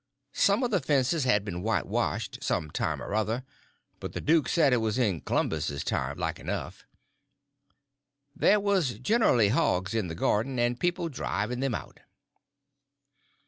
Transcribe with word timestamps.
Some 0.33 0.63
of 0.63 0.71
the 0.71 0.79
fences 0.79 1.25
had 1.25 1.45
been 1.45 1.61
whitewashed, 1.61 2.39
some 2.43 2.71
time 2.71 3.03
or 3.03 3.11
another, 3.11 3.43
but 3.99 4.13
the 4.13 4.19
duke 4.19 4.49
said 4.49 4.73
it 4.73 4.77
was 4.77 4.97
in 4.97 5.21
Clumbus's 5.21 5.83
time, 5.83 6.17
like 6.17 6.39
enough. 6.39 6.85
There 8.35 8.59
was 8.59 8.97
generly 8.97 9.49
hogs 9.49 9.93
in 9.93 10.07
the 10.07 10.15
garden, 10.15 10.57
and 10.57 10.79
people 10.79 11.07
driving 11.07 11.59
them 11.59 11.75
out. 11.75 11.99